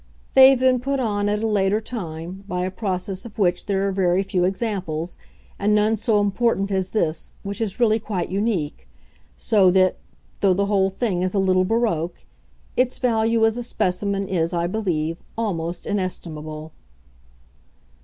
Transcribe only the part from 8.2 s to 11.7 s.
unique so that, though the whole thing is a little